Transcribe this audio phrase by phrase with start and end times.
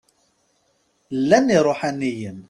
[1.19, 2.37] Llan iṛuḥaniyen.